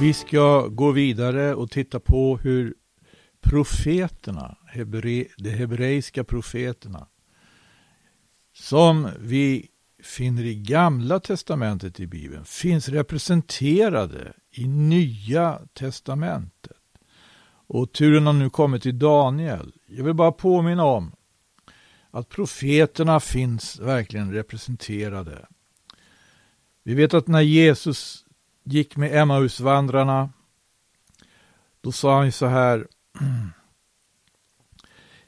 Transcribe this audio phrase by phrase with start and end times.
[0.00, 2.74] Vi ska gå vidare och titta på hur
[3.40, 7.06] profeterna, hebre, de hebreiska profeterna,
[8.52, 9.68] som vi
[10.02, 16.76] finner i Gamla Testamentet i Bibeln, finns representerade i Nya Testamentet.
[17.66, 19.72] Och turen har nu kommit till Daniel.
[19.86, 21.12] Jag vill bara påminna om
[22.10, 25.46] att profeterna finns verkligen representerade.
[26.82, 28.24] Vi vet att när Jesus
[28.72, 30.30] gick med Emmausvandrarna,
[31.80, 32.86] då sa han så här,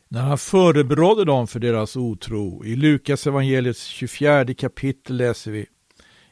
[0.08, 2.64] när han förebrådde dem för deras otro.
[2.64, 5.66] I Lukas evangeliets 24 kapitel läser vi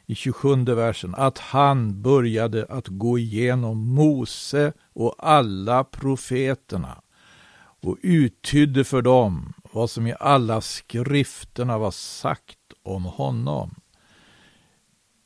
[0.05, 7.01] i 27 versen att han började att gå igenom Mose och alla profeterna
[7.81, 13.80] och uttydde för dem vad som i alla skrifterna var sagt om honom.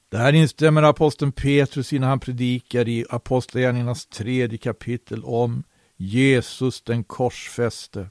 [0.09, 5.63] Där instämmer aposteln Petrus innan han predikar i Apostlagärningarnas tredje kapitel om
[5.97, 8.09] Jesus den korsfäste.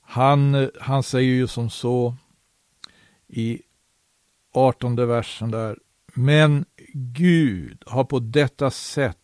[0.00, 2.16] Han, han säger ju som så
[3.28, 3.62] i
[4.54, 5.78] 18 versen där.
[6.14, 9.18] Men Gud har på detta sätt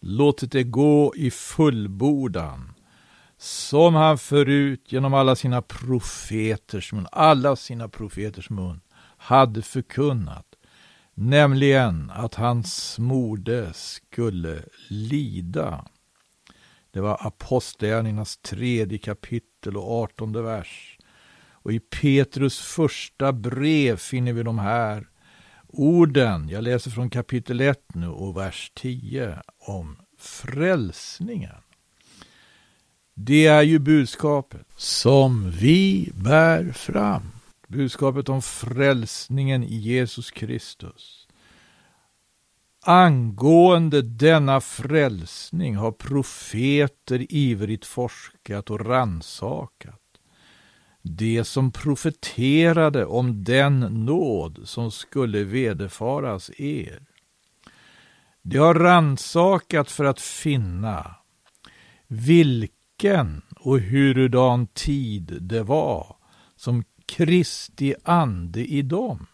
[0.00, 2.72] låtit det gå i fullbordan
[3.38, 8.80] som han förut genom alla sina profeters mun, alla sina profeters mun
[9.26, 10.46] hade förkunnat,
[11.14, 15.84] nämligen att hans morde skulle lida.
[16.90, 20.98] Det var Apostlagärningarnas tredje kapitel och artonde vers.
[21.50, 25.08] Och i Petrus första brev finner vi de här
[25.68, 26.48] orden.
[26.48, 31.62] Jag läser från kapitel 1 nu och vers 10 om frälsningen.
[33.14, 37.35] Det är ju budskapet som vi bär fram.
[37.66, 41.28] Budskapet om frälsningen i Jesus Kristus.
[42.82, 50.00] Angående denna frälsning har profeter ivrigt forskat och ransakat.
[51.02, 57.02] Det som profeterade om den nåd som skulle vederfaras er.
[58.42, 61.14] De har ransakat för att finna
[62.06, 66.16] vilken och hurudan tid det var
[66.56, 69.26] som Kristi ande i dem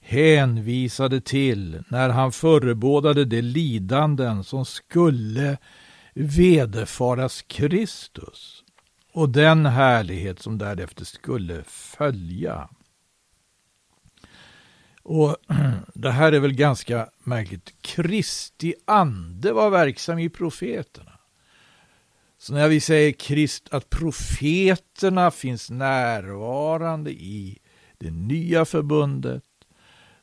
[0.00, 5.58] hänvisade till när han förebådade de lidanden som skulle
[6.14, 8.64] vederfaras Kristus
[9.12, 12.68] och den härlighet som därefter skulle följa.
[15.02, 15.36] Och
[15.94, 17.74] Det här är väl ganska märkligt.
[17.80, 21.11] Kristi ande var verksam i profeterna.
[22.42, 27.58] Så när vi säger Krist, att profeterna finns närvarande i
[27.98, 29.44] det nya förbundet,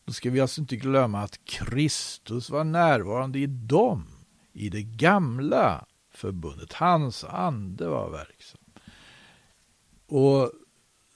[0.06, 4.08] då ska vi alltså inte glömma att Kristus var närvarande i dem,
[4.54, 6.74] i det gamla förbundet.
[6.74, 8.62] Hans ande var verksam.
[10.08, 10.52] Och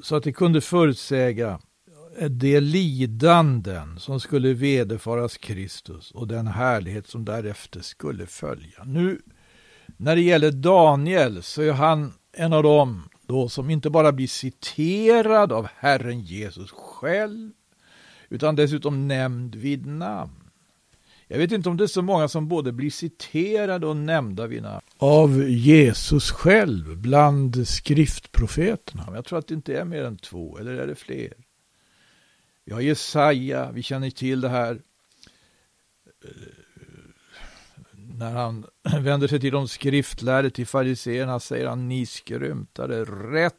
[0.04, 1.60] så att det kunde förutsäga
[2.30, 8.84] de lidanden som skulle vederfaras Kristus och den härlighet som därefter skulle följa.
[8.84, 9.22] Nu
[10.04, 14.28] när det gäller Daniel så är han en av dem då som inte bara blir
[14.28, 17.52] citerad av Herren Jesus själv
[18.30, 20.50] utan dessutom nämnd vid namn.
[21.28, 24.64] Jag vet inte om det är så många som både blir citerade och nämnda vid
[24.64, 29.08] namn av Jesus själv bland skriftprofeterna.
[29.16, 31.34] Jag tror att det inte är mer än två, eller är det fler?
[32.66, 34.82] Vi har Jesaja, vi känner till det här
[36.24, 36.30] eh,
[38.14, 38.66] när han
[39.02, 43.56] vänder sig till de skriftlärde, till fariseerna, säger han ni skrymtade, rätt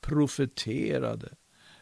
[0.00, 1.28] profeterade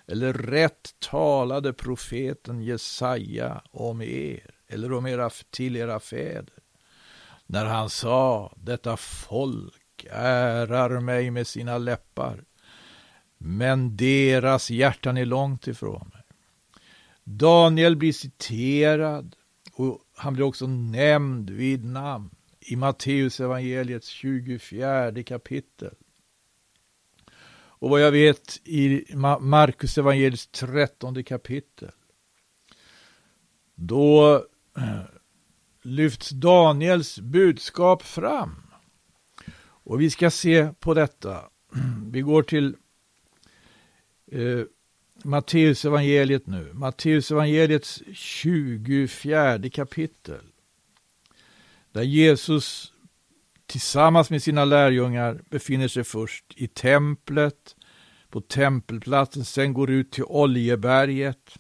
[0.07, 6.59] eller rätt talade profeten Jesaja om er eller om era, till era fäder.
[7.47, 12.45] När han sa, detta folk ärar mig med sina läppar,
[13.39, 16.23] men deras hjärtan är långt ifrån mig.
[17.25, 19.37] Daniel blir citerad
[19.73, 22.31] och han blir också nämnd vid namn
[22.61, 25.95] i Matteus evangeliets 24 kapitel.
[27.57, 29.05] Och vad jag vet i
[29.41, 31.91] Markus evangeliets 13 kapitel.
[33.75, 34.35] Då
[34.77, 35.01] eh,
[35.83, 38.63] lyfts Daniels budskap fram.
[39.65, 41.45] Och vi ska se på detta.
[42.11, 42.77] Vi går till
[44.33, 44.63] eh,
[45.25, 46.71] Matteus evangeliet nu.
[46.73, 50.45] Matteus evangeliets 24 kapitel.
[51.93, 52.93] Där Jesus
[53.67, 57.77] tillsammans med sina lärjungar befinner sig först i templet,
[58.31, 61.59] på tempelplatsen, sen går ut till Oljeberget.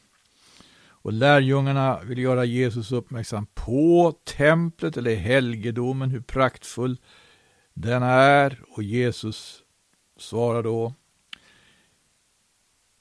[0.87, 7.01] Och lärjungarna vill göra Jesus uppmärksam på templet eller helgedomen, hur praktfull
[7.75, 8.61] den är.
[8.69, 9.63] Och Jesus
[10.19, 10.95] svarar då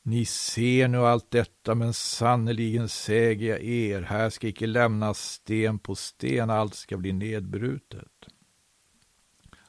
[0.05, 5.79] ni ser nu allt detta, men sannerligen säger jag er, här ska icke lämnas sten
[5.79, 8.27] på sten, allt ska bli nedbrutet.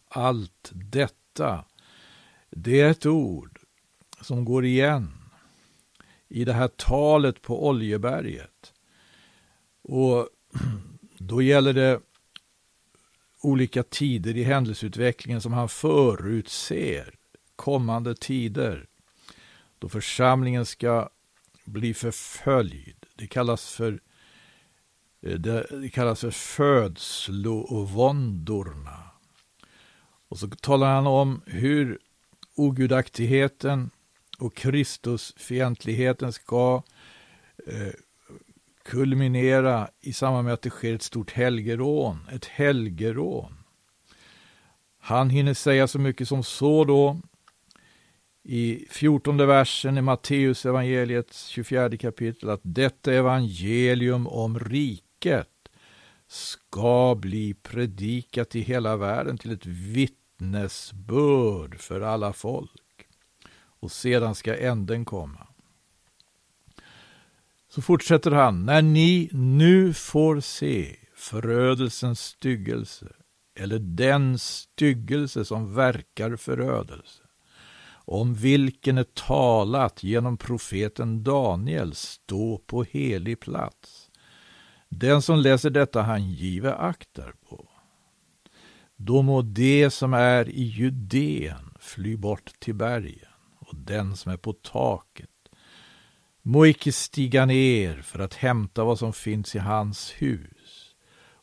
[0.09, 1.65] Allt detta,
[2.51, 3.61] det är ett ord
[4.21, 5.13] som går igen
[6.29, 8.73] i det här talet på Oljeberget.
[9.83, 10.29] Och
[11.19, 12.01] då gäller det
[13.41, 17.15] olika tider i händelseutvecklingen som han förutser,
[17.57, 18.89] kommande tider
[19.79, 21.09] då församlingen ska
[21.65, 23.07] bli förföljd.
[23.17, 24.01] Det kallas för
[25.23, 29.11] eh, det kallas för födslovåndorna.
[30.29, 31.99] Och så talar han om hur
[32.55, 33.91] ogudaktigheten
[34.39, 36.83] och Kristusfientligheten ska
[37.67, 37.93] eh,
[38.85, 43.57] kulminera i samband med att det sker ett stort helgerån, ett helgerån.
[44.99, 47.21] Han hinner säga så mycket som så då
[48.45, 55.49] i fjortonde versen i Matteus evangeliets 24 kapitel att detta evangelium om riket
[56.27, 63.07] ska bli predikat i hela världen till ett vittnesbörd för alla folk.
[63.81, 65.47] Och sedan ska änden komma.
[67.69, 73.13] Så fortsätter han, när ni nu får se förödelsens styggelse
[73.55, 77.24] eller den styggelse som verkar förödelse
[78.05, 84.11] om vilken är talat genom profeten Daniel stå på helig plats.
[84.89, 87.69] Den som läser detta han give aktar på.
[88.97, 93.29] Då må det som är i Judeen fly bort till bergen
[93.59, 95.31] och den som är på taket
[96.43, 100.95] må icke stiga ner för att hämta vad som finns i hans hus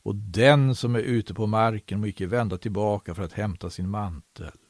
[0.03, 3.89] och den som är ute på marken må icke vända tillbaka för att hämta sin
[3.89, 4.60] mantel.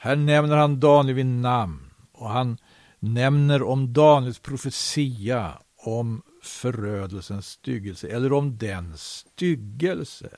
[0.00, 2.58] Här nämner han Daniel vid namn och han
[2.98, 10.28] nämner om Daniels profetia om förödelsens styggelse eller om den styggelse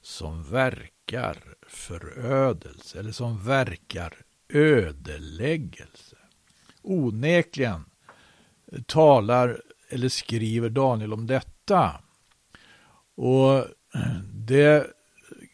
[0.00, 1.38] som verkar
[1.68, 4.14] förödelse eller som verkar
[4.48, 6.16] ödeläggelse.
[6.82, 7.84] Onekligen
[8.86, 12.00] talar eller skriver Daniel om detta.
[13.14, 13.64] Och
[14.34, 14.86] det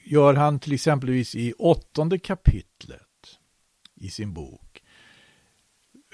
[0.04, 3.07] gör han till exempelvis i åttonde kapitlet
[4.00, 4.82] i sin bok.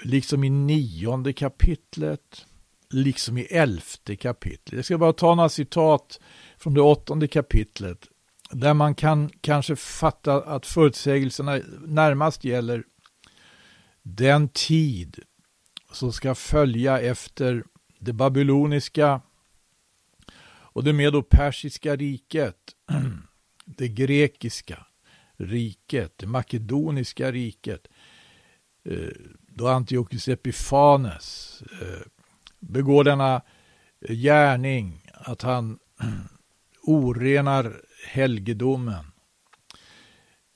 [0.03, 2.45] Liksom i nionde kapitlet,
[2.89, 4.73] liksom i elfte kapitlet.
[4.73, 6.19] Jag ska bara ta några citat
[6.57, 8.07] från det åttonde kapitlet
[8.51, 12.83] där man kan kanske fatta att förutsägelserna närmast gäller
[14.03, 15.19] den tid
[15.91, 17.63] som ska följa efter
[17.99, 19.21] det babyloniska
[20.47, 22.57] och det medo-persiska riket,
[23.65, 24.85] det grekiska
[25.37, 27.87] riket, det makedoniska riket,
[28.85, 29.09] eh,
[29.47, 32.07] då Antiochus Epifanes eh,
[32.59, 33.41] begår denna
[34.09, 35.79] gärning att han
[36.81, 39.05] orenar helgedomen.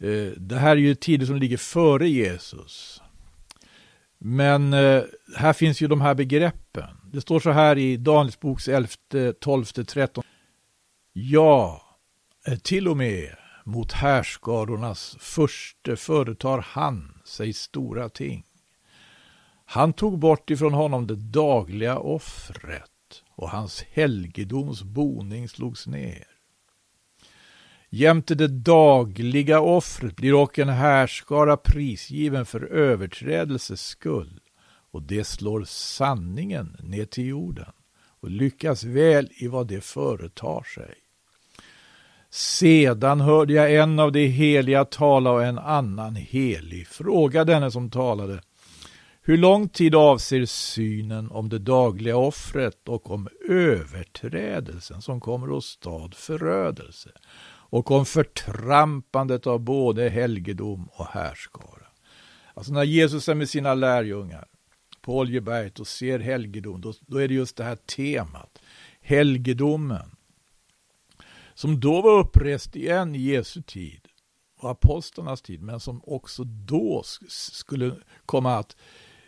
[0.04, 3.02] Eh, det här är ju tider som ligger före Jesus.
[4.22, 4.74] Men
[5.36, 6.90] här finns ju de här begreppen.
[7.14, 8.88] Det står så här i Daniels boks 11,
[9.40, 10.24] 12, 13.
[11.14, 11.82] Ja,
[12.64, 18.44] till och med mot härskarornas förste företar han sig stora ting.
[19.66, 26.28] Han tog bort ifrån honom det dagliga offret och hans helgedoms boning slogs ner.
[27.90, 34.40] Jämte det dagliga offret blir och en härskara prisgiven för överträdelses skull
[34.92, 37.72] och det slår sanningen ner till jorden
[38.22, 40.96] och lyckas väl i vad det företar sig.
[42.32, 47.90] Sedan hörde jag en av de heliga tala och en annan helig fråga denne som
[47.90, 48.42] talade.
[49.22, 55.64] Hur lång tid avser synen om det dagliga offret och om överträdelsen som kommer att
[55.64, 57.10] stad förödelse
[57.72, 61.88] och om förtrampandet av både helgedom och härskara.
[62.54, 64.48] Alltså när Jesus är med sina lärjungar
[65.02, 68.62] på Oljeberget och ser helgedom, då, då är det just det här temat.
[69.02, 70.16] Helgedomen
[71.60, 74.08] som då var upprest igen i Jesu tid
[74.58, 78.76] och apostlarnas tid, men som också då skulle komma att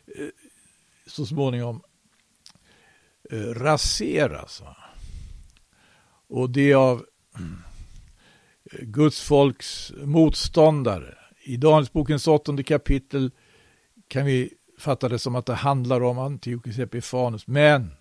[0.06, 0.28] eh,
[1.08, 1.82] så småningom
[3.32, 4.64] eh, raseras.
[6.28, 11.18] Och det av eh, Guds folks motståndare.
[11.44, 13.32] I Danielsbokens åttonde kapitel
[14.08, 17.92] kan vi fatta det som att det handlar om Antiochus Epifanus, men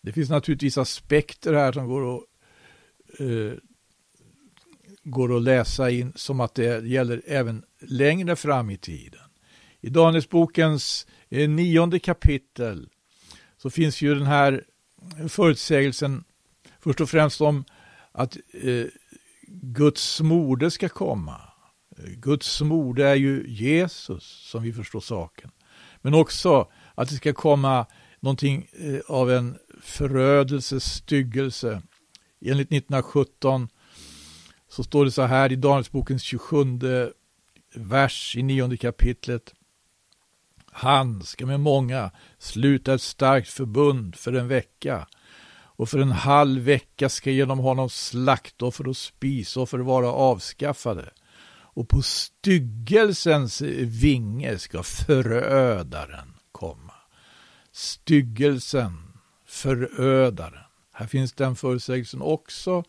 [0.00, 2.24] Det finns naturligtvis aspekter här som går att,
[3.20, 3.69] eh,
[5.04, 9.20] går att läsa in som att det gäller även längre fram i tiden.
[9.80, 12.88] I Danielsbokens eh, nionde kapitel
[13.56, 14.64] så finns ju den här
[15.28, 16.24] förutsägelsen
[16.80, 17.64] först och främst om
[18.12, 18.84] att eh,
[19.52, 21.40] Guds mode ska komma.
[21.98, 25.50] Eh, Guds mode är ju Jesus som vi förstår saken.
[26.02, 27.86] Men också att det ska komma
[28.20, 31.82] någonting eh, av en förödelse, styggelse.
[32.44, 33.68] Enligt 1917
[34.70, 36.64] så står det så här i Danielsbokens 27
[37.74, 39.54] vers i nionde kapitlet.
[40.72, 45.06] Han ska med många sluta ett starkt förbund för en vecka
[45.52, 51.10] och för en halv vecka ska genom honom slaktoffer och spisoffer vara avskaffade
[51.52, 53.62] och på styggelsens
[54.02, 56.94] vinge ska förödaren komma.
[57.72, 60.64] Styggelsen, förödaren.
[60.92, 62.84] Här finns den förutsägelsen också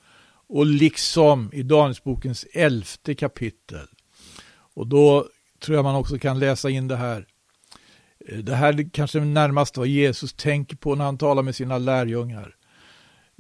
[0.52, 3.88] och liksom i Danielsbokens elfte kapitel.
[4.74, 5.28] Och då
[5.60, 7.26] tror jag man också kan läsa in det här.
[8.28, 12.56] Eh, det här kanske närmast vad Jesus tänker på när han talar med sina lärjungar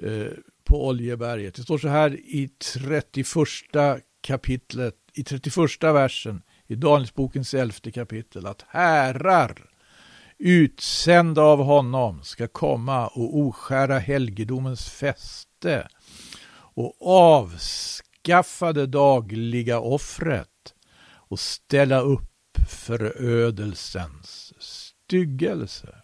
[0.04, 0.28] eh,
[0.64, 1.56] på Oljeberget.
[1.56, 3.28] Det står så här i 31
[4.22, 9.70] kapitlet, i 31 versen i Danielsbokens elfte kapitel att härar
[10.38, 15.88] utsända av honom ska komma och oskära helgedomens fäste
[16.74, 20.74] och avskaffa det dagliga offret
[21.14, 25.96] och ställa upp förödelsens styggelse.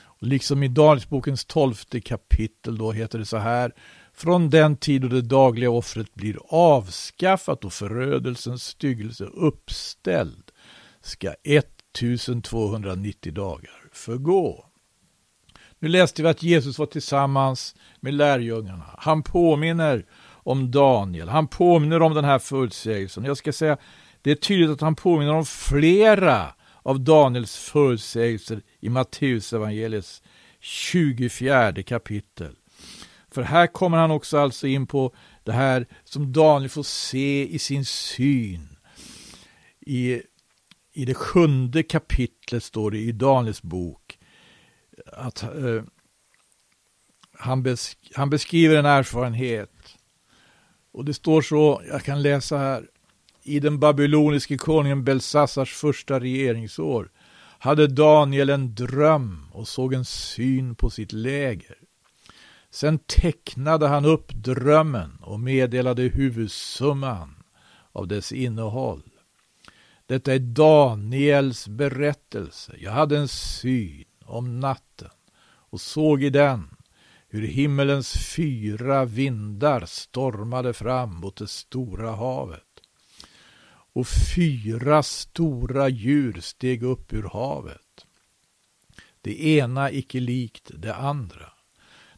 [0.00, 3.72] Och liksom i Danielsbokens tolfte kapitel då heter det så här
[4.12, 10.50] från den tid då det dagliga offret blir avskaffat och förödelsens styggelse uppställd
[11.00, 14.67] ska 1290 dagar förgå.
[15.78, 18.84] Nu läste vi att Jesus var tillsammans med lärjungarna.
[18.98, 21.28] Han påminner om Daniel.
[21.28, 23.24] Han påminner om den här förutsägelsen.
[23.24, 23.76] Jag ska säga,
[24.22, 30.22] det är tydligt att han påminner om flera av Daniels förutsägelser i Matteusevangeliets
[30.60, 32.54] 24 kapitel.
[33.30, 37.58] För här kommer han också alltså in på det här som Daniel får se i
[37.58, 38.68] sin syn.
[39.80, 40.22] I,
[40.92, 44.07] i det sjunde kapitlet står det i Daniels bok
[45.06, 45.82] att eh,
[47.38, 49.72] han, besk han beskriver en erfarenhet.
[50.92, 52.88] Och det står så, jag kan läsa här.
[53.42, 57.10] I den babyloniske konungen Belsassars första regeringsår
[57.58, 61.78] hade Daniel en dröm och såg en syn på sitt läger.
[62.70, 67.34] Sen tecknade han upp drömmen och meddelade huvudsumman
[67.92, 69.02] av dess innehåll.
[70.06, 72.74] Detta är Daniels berättelse.
[72.78, 75.10] Jag hade en syn om natten
[75.70, 76.76] och såg i den
[77.28, 82.62] hur himmelens fyra vindar stormade fram mot det stora havet.
[83.92, 88.06] Och fyra stora djur steg upp ur havet.
[89.20, 91.52] Det ena icke likt det andra.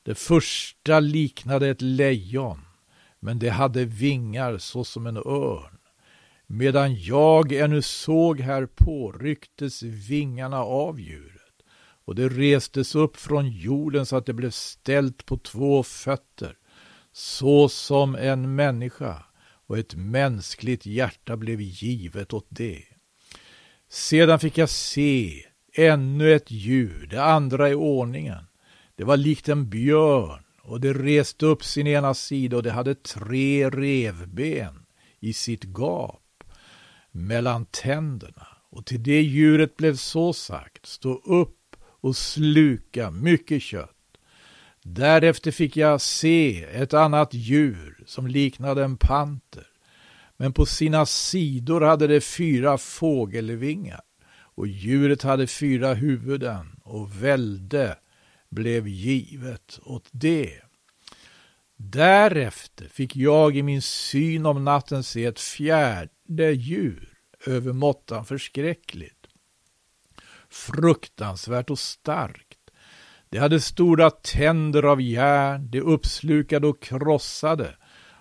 [0.02, 2.61] Det första liknade ett lejon,
[3.21, 5.79] men det hade vingar såsom en örn.
[6.47, 11.39] Medan jag ännu såg härpå rycktes vingarna av djuret
[12.11, 16.57] och det restes upp från jorden så att det blev ställt på två fötter,
[17.12, 19.25] så som en människa,
[19.67, 22.83] och ett mänskligt hjärta blev givet åt det.
[23.88, 28.45] Sedan fick jag se ännu ett djur, det andra i ordningen.
[28.97, 32.95] Det var likt en björn och det reste upp sin ena sida och det hade
[32.95, 34.87] tre revben
[35.21, 36.45] i sitt gap
[37.11, 38.47] mellan tänderna.
[38.71, 41.57] Och till det djuret blev så sagt, stå upp
[42.00, 43.97] och sluka mycket kött.
[44.83, 49.66] Därefter fick jag se ett annat djur som liknade en panter,
[50.37, 54.00] men på sina sidor hade det fyra fågelvingar
[54.61, 57.97] och djuret hade fyra huvuden och välde
[58.50, 60.61] blev givet åt det.
[61.76, 67.09] Därefter fick jag i min syn om natten se ett fjärde djur,
[67.47, 69.19] över måttan förskräckligt,
[70.50, 72.59] fruktansvärt och starkt.
[73.28, 77.76] Det hade stora tänder av järn, det uppslukade och krossade,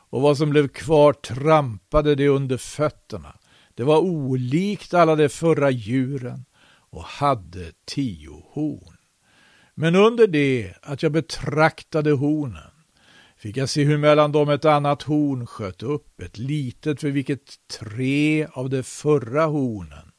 [0.10, 3.36] och vad som blev kvar trampade det under fötterna.
[3.76, 6.46] Det var olikt alla de förra djuren
[6.90, 8.98] och hade tio horn.
[9.76, 12.72] Men under det att jag betraktade hornen
[13.38, 17.56] fick jag se hur mellan dem ett annat horn sköt upp, ett litet för vilket
[17.80, 20.12] tre av de förra hornen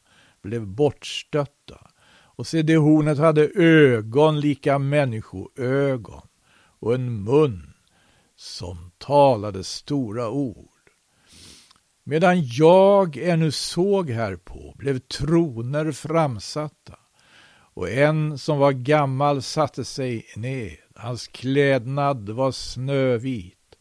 [0.43, 1.90] blev bortstötta
[2.41, 6.23] och se, det hornet hade ögon lika människoögon
[6.81, 7.73] och en mun
[8.37, 10.91] som talade stora ord.
[12.05, 16.99] Medan jag ännu såg härpå blev troner framsatta
[17.75, 20.77] och en som var gammal satte sig ned.
[20.95, 23.77] Hans klädnad var snövit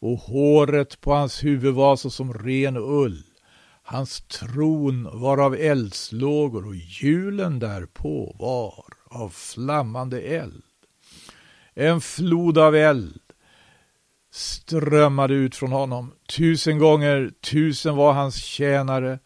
[0.00, 3.22] och håret på hans huvud var såsom ren ull.
[3.88, 10.62] Hans tron var av eldslågor och hjulen därpå var av flammande eld.
[11.74, 13.20] En flod av eld
[14.30, 16.12] strömmade ut från honom.
[16.36, 19.18] Tusen gånger tusen var hans tjänare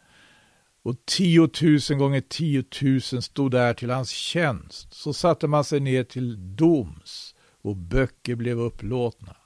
[0.82, 4.94] och tiotusen gånger tiotusen stod där till hans tjänst.
[4.94, 9.36] Så satte man sig ner till doms och böcker blev upplåtna.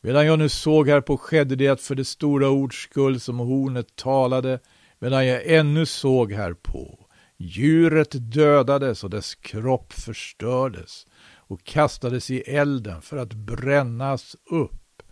[0.00, 3.96] Medan jag nu såg här på skedde det för det stora ords skull som hornet
[3.96, 4.60] talade,
[4.98, 7.06] medan jag ännu såg här på.
[7.36, 15.02] Djuret dödades och dess kropp förstördes och kastades i elden för att brännas upp.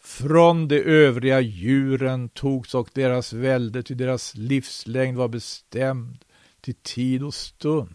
[0.00, 6.24] Från de övriga djuren togs och deras välde, till deras livslängd var bestämd
[6.60, 7.94] till tid och stund.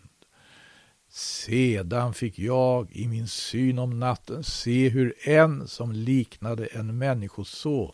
[1.11, 7.91] Sedan fick jag i min syn om natten se hur en som liknade en människoson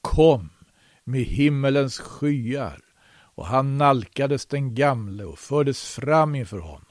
[0.00, 0.48] kom
[1.04, 2.80] med himmelens skyar
[3.36, 6.82] och han nalkades den gamle och fördes fram inför honom.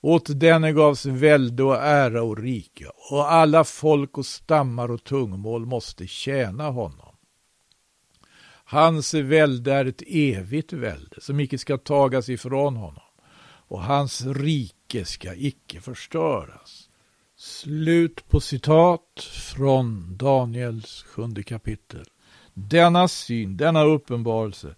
[0.00, 5.66] Åt denne gavs välde och ära och rike, och alla folk och stammar och tungmål
[5.66, 7.16] måste tjäna honom.
[8.64, 13.02] Hans välde är ett evigt välde som icke ska tagas ifrån honom,
[13.68, 16.88] och hans rike ska icke förstöras.
[17.36, 19.20] Slut på citat
[19.54, 22.04] från Daniels sjunde kapitel.
[22.54, 24.74] Denna syn, denna uppenbarelse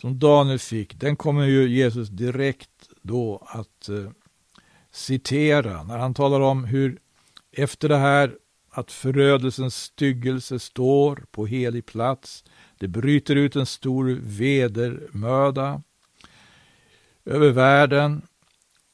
[0.00, 4.10] som Daniel fick, den kommer ju Jesus direkt då att eh,
[4.90, 6.98] citera när han talar om hur
[7.52, 8.36] efter det här
[8.70, 12.44] att förödelsens styggelse står på helig plats,
[12.78, 15.82] det bryter ut en stor vedermöda
[17.24, 18.22] över världen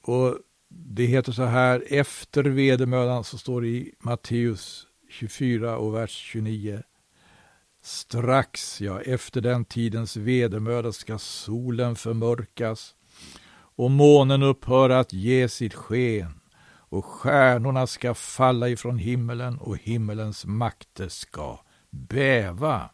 [0.02, 0.38] och
[0.68, 6.82] det heter så här, efter vedermödan så står det i Matteus 24 och vers 29.
[7.82, 12.94] Strax, ja, efter den tidens vedermöda ska solen förmörkas
[13.76, 16.40] och månen upphöra att ge sitt sken
[16.90, 21.60] och stjärnorna ska falla ifrån himmelen och himmelens makter ska
[21.90, 22.90] bäva.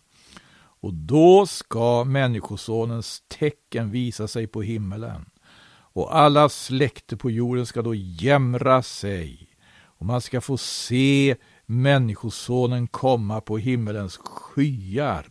[0.84, 5.30] Och då ska Människosonens tecken visa sig på himmelen.
[5.68, 9.48] Och alla släkter på jorden ska då jämra sig.
[9.82, 15.26] Och man ska få se Människosonen komma på himmelens skyar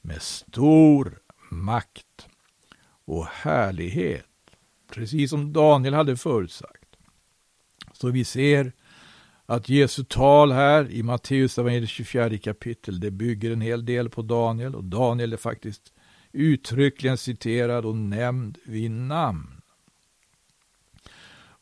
[0.00, 1.18] med stor
[1.50, 2.28] makt
[3.04, 4.26] och härlighet.
[4.92, 6.96] Precis som Daniel hade förutsagt.
[7.92, 8.72] Så vi ser
[9.50, 14.74] att Jesu tal här i Matteus 24 kapitel, det bygger en hel del på Daniel
[14.74, 15.92] och Daniel är faktiskt
[16.32, 19.60] uttryckligen citerad och nämnd vid namn.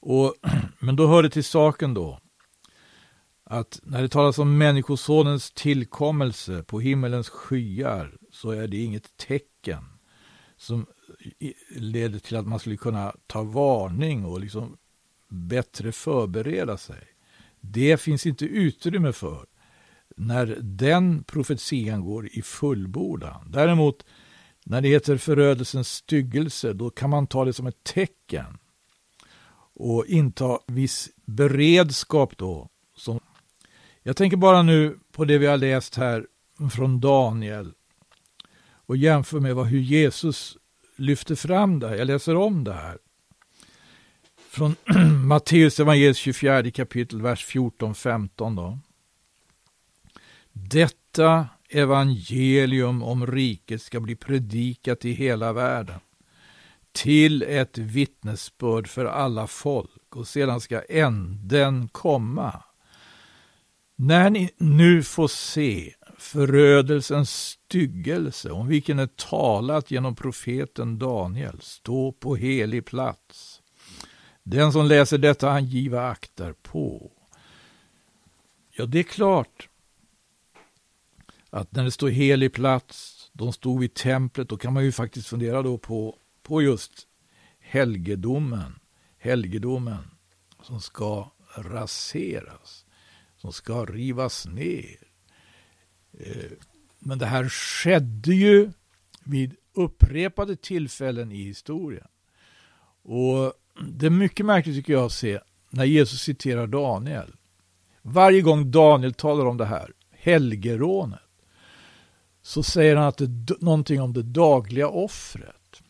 [0.01, 0.35] Och,
[0.79, 2.20] men då hör det till saken då
[3.44, 9.85] att när det talas om Människosonens tillkommelse på himmelens skyar så är det inget tecken
[10.57, 10.87] som
[11.77, 14.77] leder till att man skulle kunna ta varning och liksom
[15.29, 17.17] bättre förbereda sig.
[17.60, 19.46] Det finns inte utrymme för
[20.16, 23.50] när den profetian går i fullbordan.
[23.50, 24.04] Däremot
[24.64, 28.58] när det heter förödelsens styggelse, då kan man ta det som ett tecken
[29.74, 32.68] och inta viss beredskap då.
[32.96, 33.20] Som
[34.02, 36.26] jag tänker bara nu på det vi har läst här
[36.72, 37.72] från Daniel
[38.70, 40.56] och jämför med vad, hur Jesus
[40.96, 41.96] lyfter fram det här.
[41.96, 42.98] Jag läser om det här.
[44.48, 44.76] Från
[45.26, 48.78] Matteus evangeliets 24 kapitel, vers 14-15
[50.52, 56.00] Detta evangelium om riket ska bli predikat i hela världen
[56.92, 62.62] till ett vittnesbörd för alla folk och sedan ska änden komma.
[63.96, 72.12] När ni nu får se förödelsens styggelse om vilken är talat genom profeten Daniel stå
[72.12, 73.57] på helig plats.
[74.50, 77.11] Den som läser detta han giva aktar på.
[78.70, 79.68] Ja, det är klart
[81.50, 85.28] att när det står helig plats, de stod vid templet, då kan man ju faktiskt
[85.28, 87.06] fundera då på, på just
[87.61, 88.78] helgedomen,
[89.18, 90.11] helgedomen
[90.62, 92.87] som ska raseras,
[93.37, 94.98] som ska rivas ner.
[96.12, 96.52] Eh,
[96.98, 98.70] men det här skedde ju
[99.24, 102.08] vid upprepade tillfällen i historien.
[103.02, 107.34] Och det är mycket märkligt tycker jag att se när Jesus citerar Daniel.
[108.02, 111.20] Varje gång Daniel talar om det här, helgerånet,
[112.42, 115.82] så säger han att det är någonting om det dagliga offret.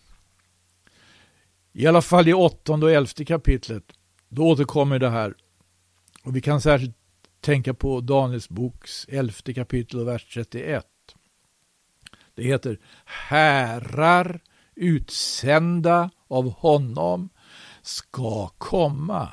[1.72, 3.85] I alla fall i åttonde och elfte kapitlet,
[4.29, 5.35] då återkommer det här.
[6.24, 6.96] Och vi kan särskilt
[7.40, 10.87] tänka på Daniels boks elfte kapitel och vers 31.
[12.35, 14.40] Det heter Härar
[14.74, 17.29] utsända av honom
[17.88, 19.29] ska komma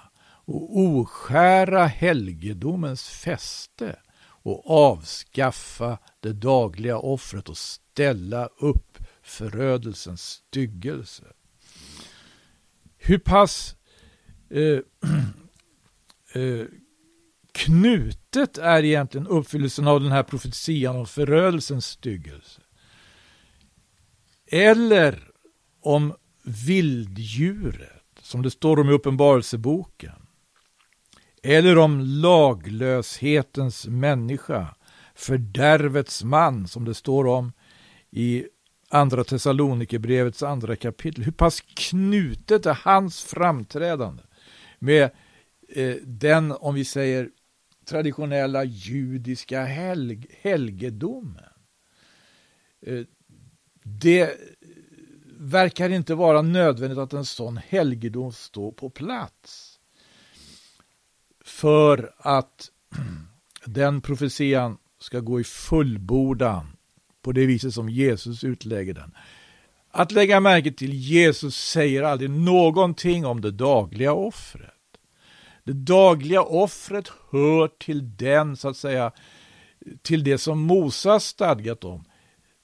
[0.45, 11.23] och oskära helgedomens fäste och avskaffa det dagliga offret och ställa upp förödelsens styggelse.
[12.97, 13.75] Hur pass
[14.49, 14.79] eh,
[16.41, 16.65] eh,
[17.51, 22.61] knutet är egentligen uppfyllelsen av den här profetian om förödelsens styggelse?
[24.47, 25.31] Eller
[25.81, 26.13] om
[26.43, 27.94] vilddjuret,
[28.25, 30.27] som det står om i Uppenbarelseboken.
[31.43, 34.75] Eller om laglöshetens människa,
[35.15, 37.51] fördärvets man, som det står om
[38.11, 38.45] i
[38.89, 41.23] Andra Thessalonikerbrevets andra kapitel.
[41.23, 44.23] Hur pass knutet är hans framträdande
[44.79, 45.03] med
[45.69, 47.29] eh, den, om vi säger,
[47.89, 51.43] traditionella judiska helg, helgedomen.
[52.85, 53.01] Eh,
[53.83, 54.37] det
[55.45, 59.79] verkar inte vara nödvändigt att en sån helgedom står på plats.
[61.45, 62.71] För att
[63.65, 66.67] den profetian ska gå i fullbordan
[67.21, 69.15] på det viset som Jesus utlägger den.
[69.91, 74.71] Att lägga märke till, Jesus säger aldrig någonting om det dagliga offret.
[75.63, 79.11] Det dagliga offret hör till den, så att säga,
[80.01, 82.05] till det som Moses stadgat om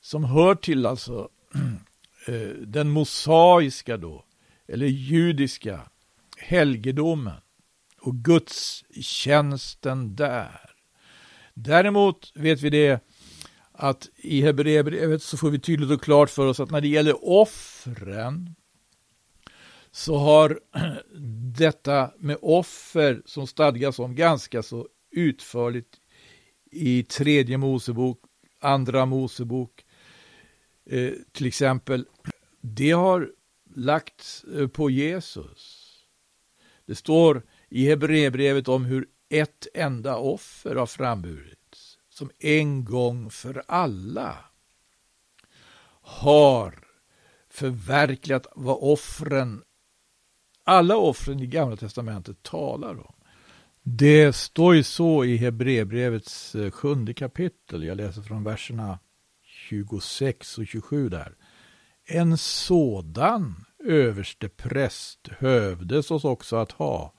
[0.01, 1.29] som hör till alltså
[2.25, 4.25] Eh, den mosaiska då,
[4.67, 5.89] eller judiska
[6.37, 7.41] helgedomen
[7.99, 10.71] och Guds tjänsten där.
[11.53, 13.03] Däremot vet vi det
[13.71, 17.29] att i Hebreerbrevet så får vi tydligt och klart för oss att när det gäller
[17.29, 18.55] offren
[19.91, 20.59] så har
[21.57, 25.97] detta med offer som stadgas om ganska så utförligt
[26.71, 28.19] i tredje Mosebok,
[28.59, 29.85] andra Mosebok
[30.85, 32.05] Eh, till exempel,
[32.61, 33.31] det har
[33.75, 35.87] lagts eh, på Jesus.
[36.85, 43.63] Det står i Hebreerbrevet om hur ett enda offer har framburits, som en gång för
[43.67, 44.37] alla
[46.01, 46.79] har
[47.49, 49.63] förverkligat vad offren,
[50.63, 53.13] alla offren i Gamla Testamentet talar om.
[53.83, 58.99] Det står ju så i Hebreerbrevets eh, sjunde kapitel, jag läser från verserna
[59.71, 61.35] 26 och 27 där.
[62.05, 67.13] En sådan överste präst hövdes oss också att ha.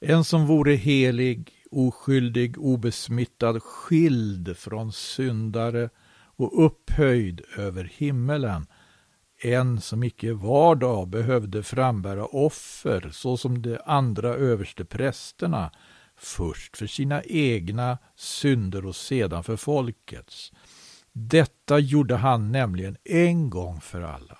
[0.00, 5.90] En som vore helig, oskyldig, obesmittad, skild från syndare
[6.36, 8.66] och upphöjd över himmelen.
[9.42, 15.70] En som icke var dag behövde frambära offer så som de andra överste prästerna
[16.16, 20.52] först för sina egna synder och sedan för folkets.
[21.12, 24.38] Detta gjorde han nämligen en gång för alla,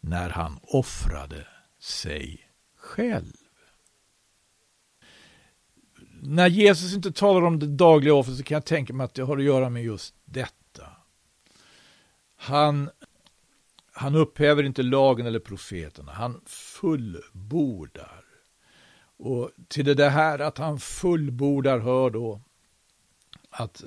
[0.00, 1.46] när han offrade
[1.78, 3.32] sig själv.
[6.22, 9.22] När Jesus inte talar om det dagliga offret så kan jag tänka mig att det
[9.22, 10.86] har att göra med just detta.
[12.36, 12.90] Han,
[13.92, 18.24] han upphäver inte lagen eller profeterna, han fullbordar.
[19.18, 22.40] Och till det här att han fullbordar hör då
[23.50, 23.84] att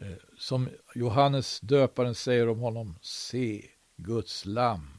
[0.00, 4.98] Eh, som Johannes döparen säger om honom, se Guds lamm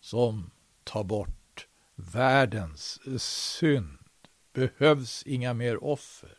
[0.00, 0.50] som
[0.84, 3.98] tar bort världens synd.
[4.52, 6.38] Behövs inga mer offer.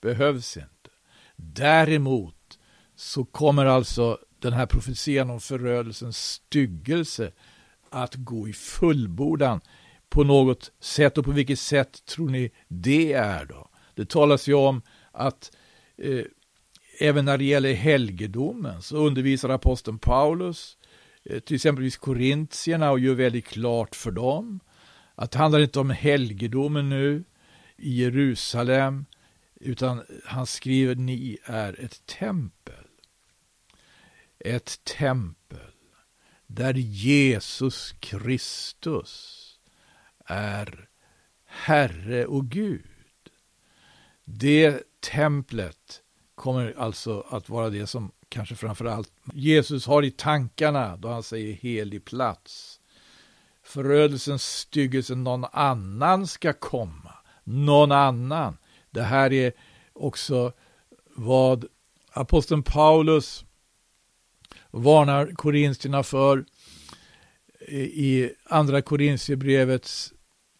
[0.00, 0.90] Behövs inte.
[1.36, 2.58] Däremot
[2.94, 7.32] så kommer alltså den här profetian om förödelsens styggelse
[7.90, 9.60] att gå i fullbordan
[10.08, 11.18] på något sätt.
[11.18, 13.68] Och på vilket sätt tror ni det är då?
[13.94, 15.52] Det talas ju om att
[15.96, 16.24] eh,
[16.98, 20.76] även när det gäller helgedomen så undervisar aposteln Paulus
[21.24, 24.60] eh, till exempelvis korintierna och gör väldigt klart för dem
[25.14, 27.24] att det handlar inte om helgedomen nu
[27.76, 29.04] i Jerusalem
[29.60, 32.86] utan han skriver ni är ett tempel.
[34.38, 35.72] Ett tempel
[36.46, 39.42] där Jesus Kristus
[40.26, 40.88] är
[41.44, 42.86] Herre och Gud.
[44.24, 46.02] Det templet
[46.36, 51.22] kommer alltså att vara det som kanske framför allt Jesus har i tankarna då han
[51.22, 52.80] säger helig plats.
[53.62, 57.14] förödelsens styggelse någon annan ska komma.
[57.44, 58.56] Någon annan.
[58.90, 59.52] Det här är
[59.92, 60.52] också
[61.16, 61.66] vad
[62.12, 63.44] aposteln Paulus
[64.70, 66.44] varnar korintierna för
[67.68, 70.12] i andra korintierbrevets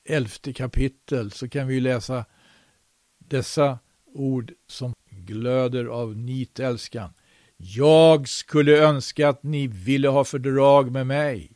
[0.05, 2.25] elfte kapitel så kan vi läsa
[3.19, 4.96] dessa ord som
[5.27, 7.11] glöder av nitälskan.
[7.57, 11.53] Jag skulle önska att ni ville ha fördrag med mig,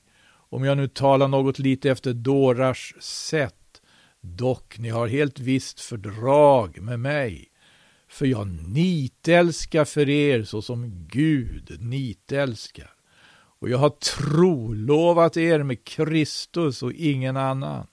[0.51, 3.55] om jag nu talar något lite efter dårars sätt.
[4.21, 7.47] Dock, ni har helt visst fördrag med mig,
[8.09, 12.91] för jag nitälskar för er så som Gud nitälskar.
[13.61, 17.87] Och jag har trolovat er med Kristus och ingen annan,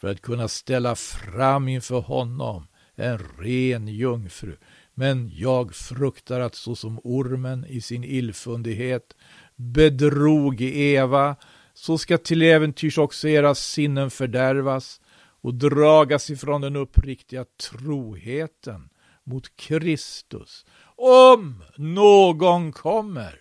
[0.00, 4.56] för att kunna ställa fram inför honom en ren jungfru.
[4.94, 9.16] Men jag fruktar att såsom ormen i sin illfundighet
[9.56, 11.36] bedrog Eva,
[11.74, 15.00] så ska till äventyrs också era sinnen fördärvas
[15.42, 18.88] och dragas ifrån den uppriktiga troheten
[19.24, 20.66] mot Kristus.
[20.96, 23.38] Om någon kommer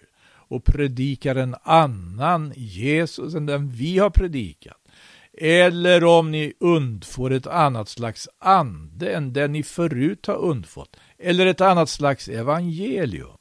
[0.52, 4.78] och predikar en annan Jesus än den vi har predikat,
[5.34, 11.46] eller om ni undfår ett annat slags ande än den ni förut har undfått, eller
[11.46, 13.38] ett annat slags evangelium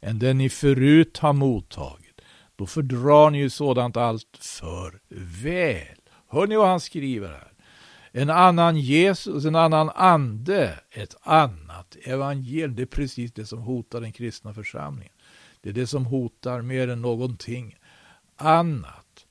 [0.00, 2.20] än den ni förut har mottagit,
[2.56, 5.00] då fördrar ni ju sådant allt för
[5.42, 5.98] väl.
[6.28, 7.52] Hör ni vad han skriver här?
[8.12, 12.74] En annan Jesus, en annan ande, ett annat evangelium.
[12.74, 15.14] Det är precis det som hotar den kristna församlingen.
[15.60, 17.76] Det är det som hotar mer än någonting
[18.36, 19.26] annat.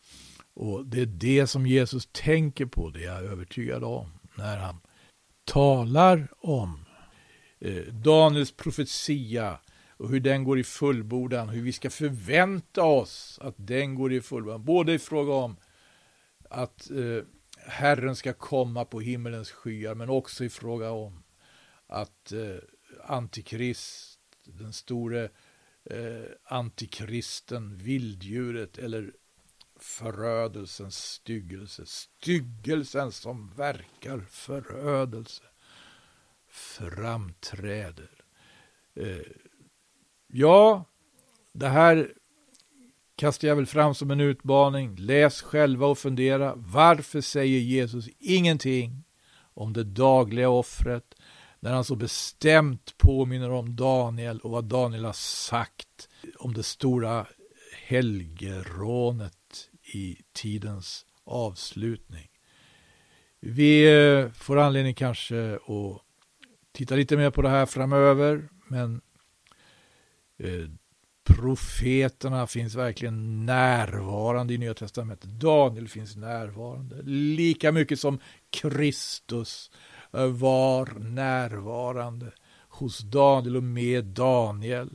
[0.54, 4.82] Och det är det som Jesus tänker på, det är jag övertygad om, när han
[5.46, 6.86] talar om
[7.62, 13.56] Eh, Daniels profetia och hur den går i fullbordan, hur vi ska förvänta oss att
[13.58, 14.66] den går i fullbordan.
[14.66, 15.58] Både i fråga om
[16.50, 17.24] att eh,
[17.58, 21.24] Herren ska komma på himmelens skyar, men också i fråga om
[21.88, 22.56] att eh,
[23.04, 25.30] Antikrist, den store
[25.84, 29.14] eh, antikristen, vilddjuret eller
[29.80, 35.44] förödelsens styggelse, styggelsen som verkar förödelse,
[36.52, 38.10] framträder.
[38.96, 39.18] Eh,
[40.28, 40.86] ja,
[41.54, 42.14] det här
[43.16, 44.96] kastar jag väl fram som en utmaning.
[44.96, 46.54] Läs själva och fundera.
[46.56, 49.04] Varför säger Jesus ingenting
[49.54, 51.16] om det dagliga offret
[51.60, 56.10] när han så bestämt påminner om Daniel och vad Daniel har sagt
[56.40, 57.28] om det stora
[57.88, 62.30] helgerånet i tidens avslutning.
[63.40, 66.02] Vi eh, får anledning kanske att
[66.72, 69.02] titta lite mer på det här framöver, men
[70.38, 70.70] eh,
[71.24, 75.30] profeterna finns verkligen närvarande i Nya Testamentet.
[75.30, 79.72] Daniel finns närvarande, lika mycket som Kristus
[80.14, 82.32] eh, var närvarande
[82.70, 84.90] hos Daniel och med Daniel.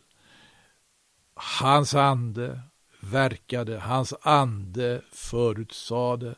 [1.34, 2.60] Hans ande
[3.00, 6.34] verkade, hans ande förutsade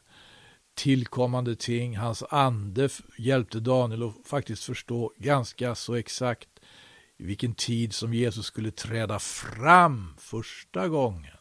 [0.78, 1.96] tillkommande ting.
[1.96, 2.88] Hans ande
[3.18, 6.48] hjälpte Daniel att faktiskt förstå ganska så exakt
[7.16, 11.36] i vilken tid som Jesus skulle träda fram första gången.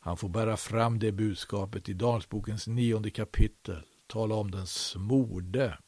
[0.00, 3.82] Han får bära fram det budskapet i Danielsbokens nionde kapitel.
[4.06, 5.78] Tala om den smorde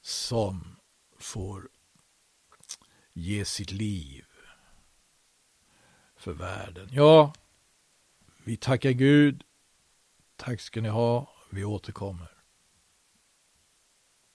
[0.00, 0.76] som
[1.18, 1.68] får
[3.12, 4.24] ge sitt liv
[6.16, 6.88] för världen.
[6.92, 7.32] Ja,
[8.44, 9.44] vi tackar Gud.
[10.40, 11.28] Tack ska ni ha.
[11.50, 12.28] Vi återkommer.